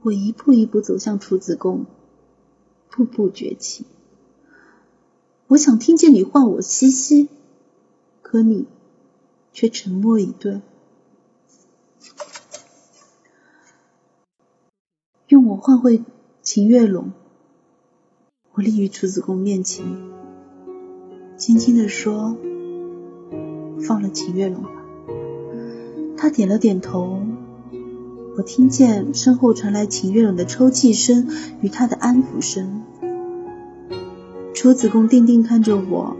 [0.02, 1.86] 我一步一步走向楚子宫，
[2.92, 3.86] 步步崛起。
[5.48, 7.30] 我想听见你唤我西西，
[8.22, 8.66] 可你
[9.54, 10.62] 却沉默以对，
[15.28, 16.04] 用我换回
[16.42, 17.14] 秦月龙。
[18.52, 19.86] 我立于楚子贡面前，
[21.38, 22.36] 轻轻地说
[23.88, 24.72] ：“放了秦月龙吧。”
[26.20, 27.22] 他点了点头。
[28.36, 31.30] 我听见身后传来秦月龙的抽泣声
[31.62, 32.84] 与他的安抚声。
[34.54, 36.18] 楚子贡定定看着我，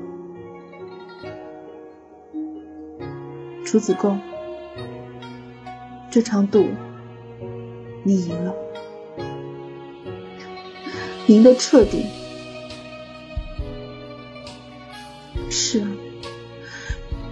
[3.66, 4.22] 楚子贡，
[6.10, 6.64] 这场赌
[8.04, 8.56] 你赢了，
[11.28, 12.06] 赢得彻底。
[15.50, 15.88] 是啊，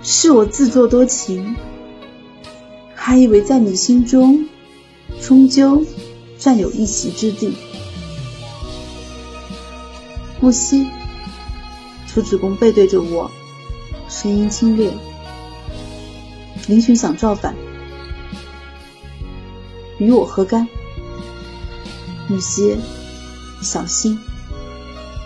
[0.04, 1.56] 是我自作多情，
[2.95, 4.47] 还以为在你心中
[5.19, 5.86] 终究
[6.38, 7.54] 占有一席之地。
[10.39, 10.88] 木西。
[12.08, 13.32] 楚子贡背对着我，
[14.10, 14.91] 声音清冽。
[16.67, 17.56] 林寻想造反，
[19.97, 20.67] 与我何干？
[22.27, 22.75] 母西，
[23.62, 24.19] 小心，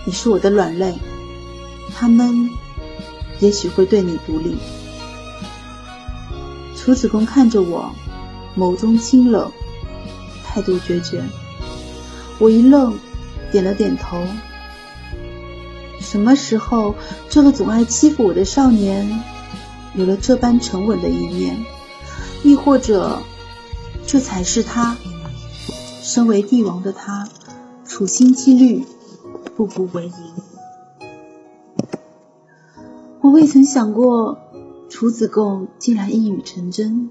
[0.06, 0.93] 你是我的软肋，
[1.93, 2.50] 他们
[3.39, 4.58] 也许会对你不利。
[6.76, 7.95] 楚子贡看着我，
[8.58, 9.52] 眸中清冷，
[10.43, 11.24] 态度决绝。
[12.38, 13.00] 我一愣，
[13.52, 14.21] 点了点头。
[16.02, 16.93] 什么时候，
[17.30, 19.24] 这个总爱欺负我的少年，
[19.95, 21.65] 有了这般沉稳的一面？
[22.43, 23.21] 亦或者，
[24.06, 24.98] 这才是他，
[26.04, 27.28] 身为帝王的他，
[27.95, 28.86] 处心积虑，
[29.55, 30.13] 步步为营。
[33.21, 34.38] 我未曾想过，
[34.89, 37.10] 楚子贡竟然一语成真。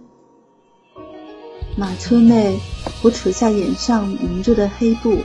[1.75, 2.61] 马车内，
[3.03, 5.16] 我扯下眼上蒙着的黑布，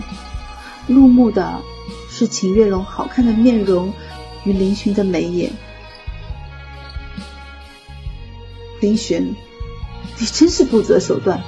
[0.88, 1.60] 入目的。
[2.10, 3.91] 是秦月龙好看的面容
[4.46, 5.52] 与林寻的眉眼。
[8.79, 9.36] 林玄，
[10.17, 11.44] 你真是不择手段。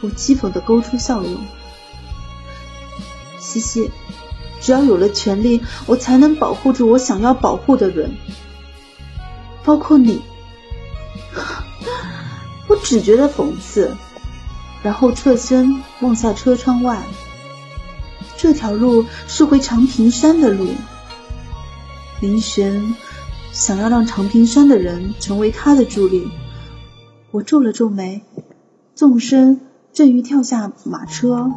[0.00, 1.36] 我讥讽的勾出笑容。
[3.58, 3.90] 西西，
[4.60, 8.16] 只要有了权力，我才能保护住我想要保护的人，
[9.64, 10.22] 包括你。
[12.68, 13.96] 我只觉得讽刺，
[14.82, 17.02] 然后侧身望下车窗外。
[18.36, 20.68] 这条路是回长平山的路。
[22.20, 22.94] 林玄
[23.52, 26.28] 想要让长平山的人成为他的助力。
[27.30, 28.22] 我皱了皱眉，
[28.94, 29.60] 纵身
[29.92, 31.50] 正欲跳下马车。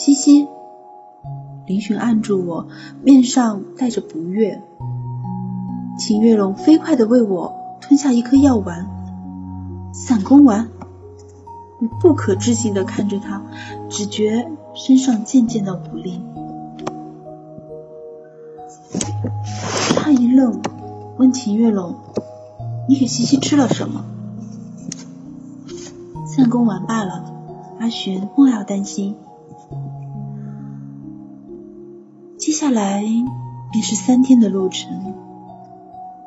[0.00, 0.48] 西西，
[1.66, 2.68] 林寻按住我，
[3.02, 4.62] 面上带着不悦。
[5.98, 8.88] 秦月龙飞快的为我吞下一颗药丸，
[9.92, 10.70] 散功丸。
[11.82, 13.42] 我不可置信的看着他，
[13.90, 14.50] 只觉。
[14.72, 16.22] 身上渐渐的无力，
[19.96, 20.62] 他一愣，
[21.18, 21.96] 问秦月龙
[22.88, 24.06] ：“你给西西吃了什么？”
[26.24, 27.34] 散功丸罢了，
[27.80, 29.16] 阿寻莫要担心。
[32.60, 33.02] 下来
[33.72, 35.14] 便是三天的路程。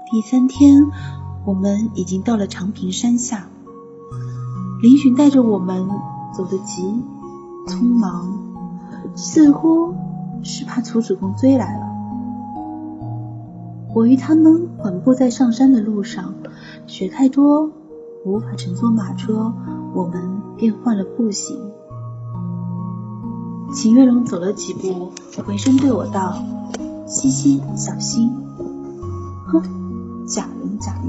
[0.09, 0.81] 第三天，
[1.45, 3.49] 我们已经到了长平山下。
[4.81, 5.88] 林寻带着我们
[6.36, 6.81] 走得急
[7.67, 8.34] 匆忙，
[9.13, 9.93] 似乎
[10.41, 11.86] 是怕楚子公追来了。
[13.93, 16.34] 我与他们缓步在上山的路上，
[16.88, 17.69] 雪太多，
[18.25, 19.53] 无法乘坐马车，
[19.93, 21.72] 我们便换了步行。
[23.74, 25.11] 秦月龙走了几步，
[25.43, 26.43] 回身对我道
[27.07, 28.32] ：“西西，小心！”
[29.47, 31.07] 哼，假人假义。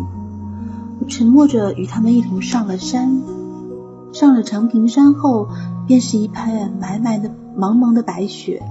[0.99, 3.21] 我沉默着与他们一同上了山。
[4.15, 5.49] 上了长平山后，
[5.87, 8.63] 便是一片白白的、茫茫的白雪。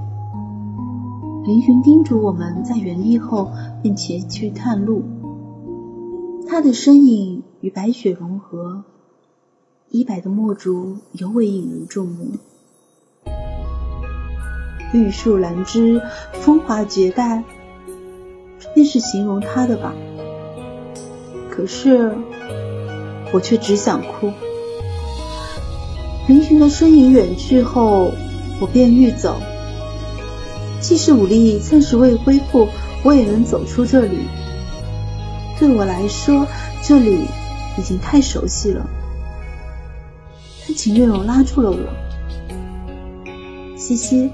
[1.45, 3.51] 林寻叮嘱我们在原地后，
[3.83, 5.03] 便前去探路。
[6.47, 8.83] 他的身影与白雪融合，
[9.91, 12.31] 衣摆的墨竹尤为引人注目。
[14.93, 16.01] 玉树兰枝，
[16.33, 17.43] 风华绝代，
[18.75, 19.91] 便是形容他的吧？
[21.49, 22.15] 可是，
[23.31, 24.31] 我却只想哭。
[26.27, 28.11] 林寻的身影远去后，
[28.61, 29.35] 我便欲走。
[30.79, 32.67] 即使武力暂时未恢复，
[33.03, 34.19] 我也能走出这里。
[35.59, 36.45] 对我来说，
[36.83, 37.25] 这里
[37.77, 38.85] 已经太熟悉了。
[40.67, 41.77] 但秦月龙拉住了我，
[43.75, 44.29] 西西，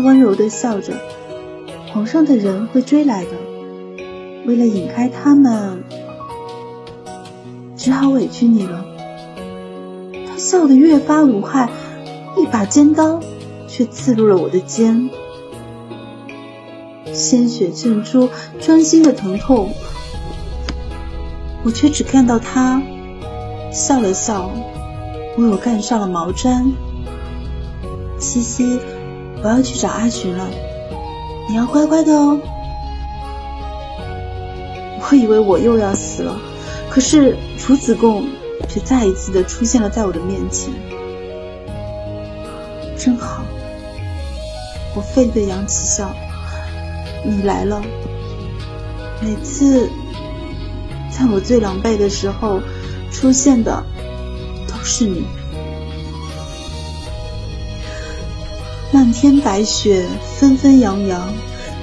[0.00, 0.94] 温柔的笑着。
[1.92, 3.30] 皇上的人会追来的，
[4.46, 5.82] 为了引开他们，
[7.76, 8.84] 只好委屈你了。
[10.28, 11.68] 他笑得越发无害，
[12.36, 13.20] 一把尖刀
[13.68, 15.10] 却刺入了我的肩，
[17.12, 18.28] 鲜血溅出，
[18.60, 19.70] 钻心的疼痛。
[21.64, 22.80] 我却只看到他
[23.72, 24.50] 笑了笑，
[25.36, 26.72] 为我盖上了毛毡。
[28.18, 28.78] 西西，
[29.42, 30.50] 我要去找阿寻了，
[31.48, 32.38] 你要乖乖的哦。
[35.00, 36.38] 我以为我又要死了，
[36.90, 38.24] 可是楚子贡。
[38.68, 40.72] 却再一次的出现了在我的面前，
[42.96, 43.42] 真好。
[44.94, 46.14] 我费力的扬起笑，
[47.24, 47.82] 你来了。
[49.20, 49.88] 每次
[51.10, 52.60] 在我最狼狈的时候
[53.10, 53.82] 出现的
[54.68, 55.24] 都是你。
[58.92, 60.04] 漫天白雪
[60.38, 61.32] 纷纷扬扬，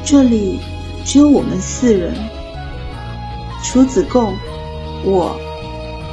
[0.03, 0.59] 这里
[1.05, 2.13] 只有我们四人：
[3.63, 4.35] 楚子贡，
[5.05, 5.39] 我。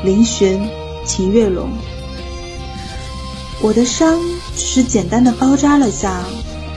[0.04, 0.60] 林玄、
[1.06, 1.70] 秦月龙，
[3.62, 4.20] 我的伤
[4.54, 6.22] 只是简单的包扎了下，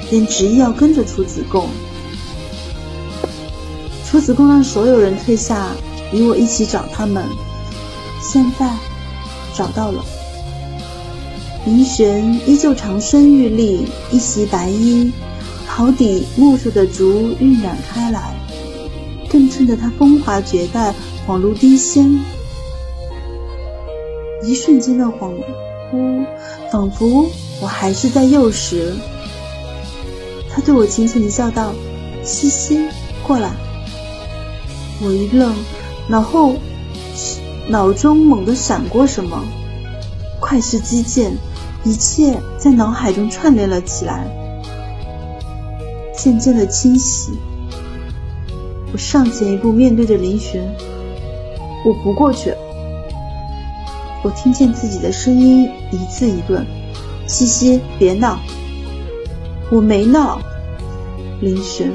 [0.10, 1.68] 便执意要跟着楚子贡。
[4.06, 5.68] 楚子贡让所有人退下，
[6.14, 7.26] 与我一起找他们。
[8.22, 8.66] 现在
[9.54, 10.02] 找到了，
[11.68, 15.12] 林玄依旧长身玉立，一袭白衣，
[15.68, 18.34] 袍底墨色的竹晕染开来，
[19.30, 20.96] 更衬得他风华绝代，
[21.28, 22.24] 恍如低仙。
[24.46, 25.34] 一瞬间的恍
[25.92, 26.26] 惚，
[26.72, 27.30] 仿佛
[27.62, 28.94] 我还是在幼时。
[30.50, 31.74] 他对我轻轻一笑，道
[32.24, 32.88] ：“西西，
[33.28, 33.52] 过来。”
[35.04, 35.54] 我一愣，
[36.08, 36.56] 脑后
[37.68, 39.44] 脑中猛地闪过什么，
[40.40, 41.36] 快是击剑，
[41.88, 44.28] 一切在脑海中串联了起来，
[46.14, 47.32] 渐渐的清晰。
[48.92, 50.62] 我上前一步，面对着林玄
[51.88, 52.54] ：“我不过去。”
[54.22, 56.66] 我听见自己的声音一字一顿
[57.26, 58.38] ：“西西，别闹！”
[59.72, 60.42] 我没闹。
[61.40, 61.90] 林玄，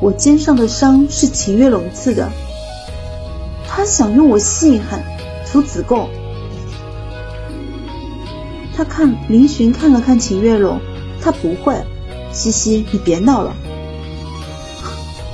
[0.00, 2.30] 我肩上的伤是秦月龙刺的，
[3.66, 5.02] 他想用我戏喊
[5.44, 6.08] 楚子贡。
[8.76, 10.80] 他看林寻看了看秦月龙，
[11.20, 11.74] 他不会。
[12.32, 13.54] 西西，你别闹了。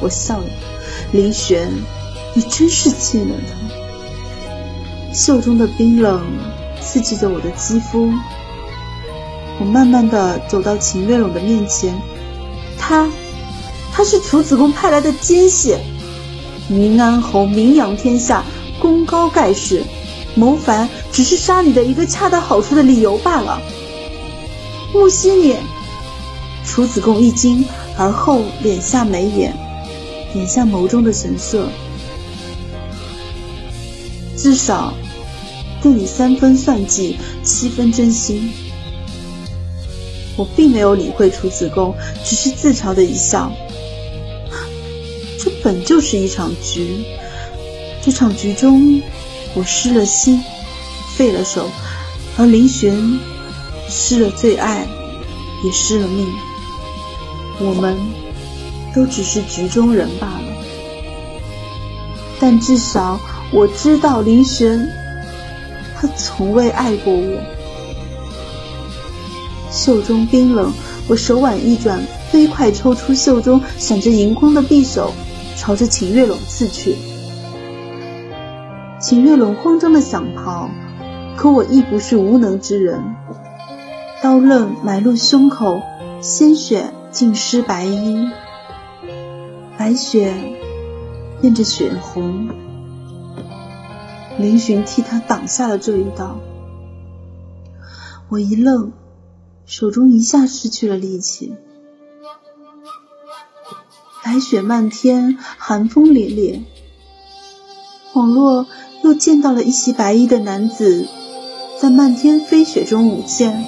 [0.01, 0.45] 我笑了。
[1.13, 1.73] 林玄，
[2.35, 5.15] 你真是气人的。
[5.15, 6.23] 袖中的冰冷
[6.81, 8.13] 刺激着我的肌肤，
[9.59, 11.95] 我慢慢的走到秦月龙的面前，
[12.79, 13.09] 他，
[13.93, 15.77] 他是楚子贡派来的奸细，
[16.69, 18.45] 云安侯名扬天下，
[18.79, 19.83] 功高盖世，
[20.35, 23.61] 谋反只是杀你的一个恰到好处的理由罢了。
[24.93, 25.57] 木犀你，
[26.65, 27.65] 楚子贡一惊，
[27.97, 29.55] 而后敛下眉眼，
[30.35, 31.69] 眼下眸中的神色。
[34.37, 34.95] 至少，
[35.83, 38.53] 对你三分算计，七分真心。
[40.37, 41.95] 我并没有理会楚子贡，
[42.25, 43.53] 只是自嘲的一笑。
[45.39, 47.05] 这本就是一场局，
[48.03, 49.03] 这场局中，
[49.55, 50.43] 我失了心，
[51.21, 51.69] 废了手，
[52.39, 52.97] 而林玄
[53.91, 54.89] 失了最爱，
[55.63, 56.27] 也失了命。
[57.61, 57.95] 我们
[58.95, 60.47] 都只是局中人罢了，
[62.41, 63.21] 但至少。
[63.53, 64.89] 我知道林璇，
[65.95, 67.39] 他从未爱过我。
[69.71, 70.73] 袖中冰冷，
[71.07, 72.01] 我手腕一转，
[72.33, 75.13] 飞快抽出袖中闪着银光的匕首，
[75.55, 76.97] 朝着秦月龙刺去。
[78.99, 80.71] 秦月龙慌张的想跑，
[81.41, 83.15] 可我亦不是无能之人，
[84.23, 85.81] 刀刃埋入胸口，
[86.21, 88.29] 鲜血浸湿白衣，
[89.79, 90.35] 白雪
[91.41, 92.51] 变着血红。
[94.39, 96.37] 林寻替他挡下了这一刀，
[98.29, 98.93] 我一愣，
[99.65, 101.55] 手中一下失去了力气。
[104.23, 106.65] 白雪漫天，寒风凛冽，
[108.13, 108.67] 恍若
[109.03, 111.09] 又见到了一袭白衣的男子，
[111.81, 113.65] 在漫天飞雪中舞剑，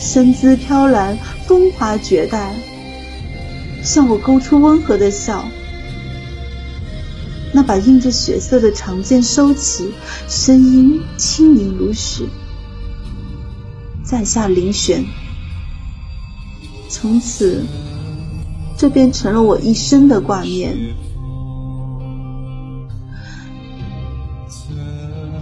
[0.00, 2.54] 身姿飘然，风华绝代，
[3.82, 5.44] 向我勾出温和的笑。
[7.52, 9.92] 那把印着血色的长剑收起，
[10.26, 12.26] 声音轻盈如许。
[14.02, 15.04] 在下林玄，
[16.88, 17.66] 从此，
[18.78, 20.74] 这便成了我一生的挂念。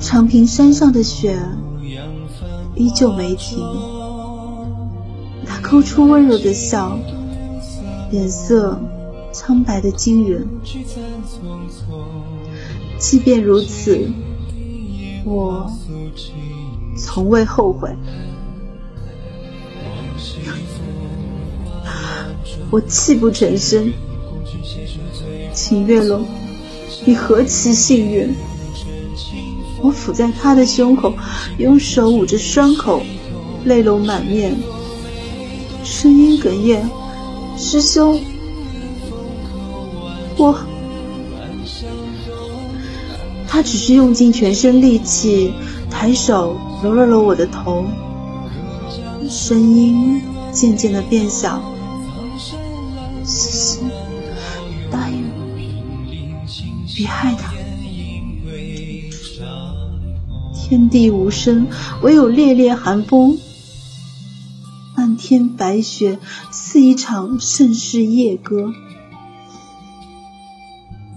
[0.07, 1.37] 长平山上的雪
[2.77, 3.59] 依旧没停，
[5.45, 6.97] 他勾出温柔的笑，
[8.13, 8.79] 脸色。
[9.33, 10.47] 苍白的惊人，
[12.99, 14.09] 即便如此，
[15.25, 15.71] 我
[16.97, 17.91] 从未后悔。
[22.71, 23.93] 我泣不成声。
[25.53, 26.25] 秦月龙，
[27.05, 28.35] 你何其幸运！
[29.81, 31.13] 我伏在他的胸口，
[31.59, 33.03] 用手捂着伤口，
[33.65, 34.57] 泪流满面，
[35.85, 36.89] 声音哽咽
[37.57, 38.21] ：“师兄。”
[40.39, 40.55] 我，
[43.49, 45.55] 他只是用尽全身力气，
[45.91, 47.87] 抬手揉了揉我的头，
[49.29, 50.21] 声音
[50.53, 51.63] 渐渐的变小。
[53.25, 53.81] 谢谢，
[54.91, 55.41] 答应我，
[56.95, 57.46] 别害他。
[60.69, 61.69] 天地无声，
[62.03, 63.39] 唯有烈烈寒风，
[64.97, 66.19] 漫天白雪，
[66.51, 68.73] 似一场盛世夜歌。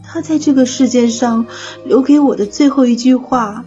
[0.04, 1.48] 他在这个世界上
[1.84, 3.66] 留给我的最后一句话，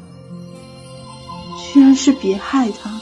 [1.73, 3.01] 居然是别害他。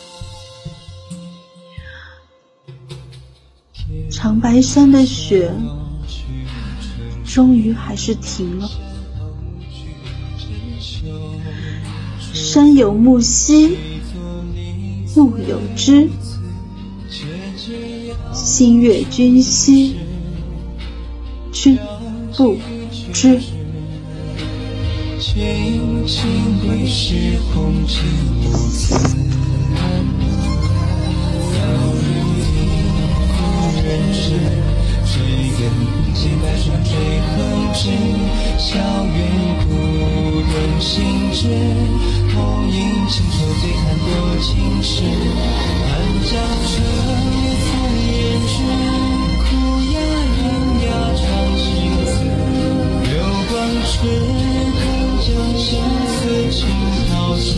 [4.11, 5.53] 长白山的雪，
[7.27, 8.71] 终于还是停了。
[12.53, 13.79] 山有木兮
[15.15, 16.11] 木有枝，
[18.33, 19.95] 心悦君兮
[21.53, 21.79] 君
[22.37, 22.57] 不。
[23.13, 23.41] 知。
[25.21, 26.27] 轻轻
[26.61, 28.03] 对时空静
[28.43, 29.01] 无字，早
[31.95, 31.97] 已
[33.31, 33.33] 不
[33.81, 34.35] 认识，
[35.07, 35.15] 追
[35.55, 35.59] 根
[36.13, 36.91] 几百双追
[37.31, 37.39] 恨
[37.73, 37.81] 之，
[38.59, 38.75] 笑
[39.07, 39.19] 远
[39.69, 39.71] 孤
[40.43, 41.49] 灯心知，
[42.35, 42.77] 梦萦
[43.09, 44.07] 轻愁最叹多
[44.41, 44.49] 情
[44.83, 45.03] 事，
[45.87, 45.91] 寒
[46.25, 46.31] 江
[46.67, 46.73] 春
[47.67, 47.69] 风
[48.07, 48.11] 烟
[48.47, 48.53] 至，
[49.45, 49.49] 苦
[49.93, 49.95] 哑
[50.37, 50.43] 喑
[50.87, 51.21] 哑长
[51.57, 51.65] 心
[52.07, 52.09] 思。
[53.83, 53.93] 时
[54.79, 54.81] 看
[55.21, 55.29] 江
[55.59, 55.69] 相
[56.07, 56.19] 思
[56.51, 56.59] 情
[57.11, 57.49] 陶醉，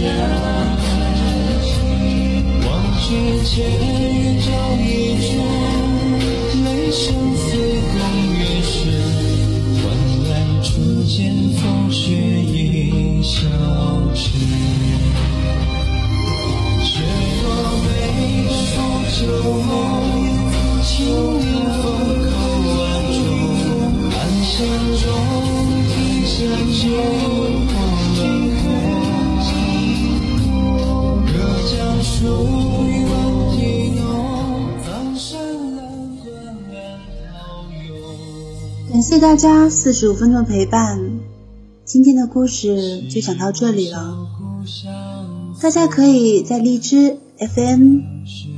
[2.66, 2.68] 望
[3.00, 3.06] 君
[3.44, 3.50] 千
[39.22, 41.20] 大家四十五分钟陪伴，
[41.84, 44.26] 今天的故事就讲到这里了。
[45.60, 48.00] 大家可以在荔枝 FM、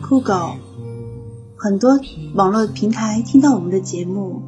[0.00, 0.54] 酷狗
[1.54, 2.00] 很多
[2.34, 4.40] 网络平台听到我们的节目。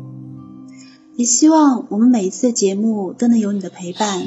[1.16, 4.26] 也希望我们每一次的节目都能有你的陪伴。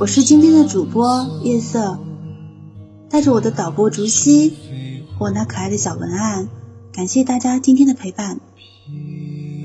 [0.00, 1.98] 我是今天的主播夜色，
[3.10, 4.54] 带着我的导播竹溪
[5.18, 6.48] 和那可爱的小文案，
[6.90, 8.40] 感谢大家今天的陪伴。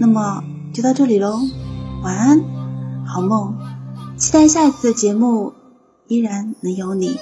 [0.02, 0.44] 那么
[0.74, 1.38] 就到这里喽，
[2.02, 2.44] 晚安，
[3.06, 3.54] 好梦，
[4.18, 5.54] 期待下一次的节目
[6.08, 7.18] 依然能有你。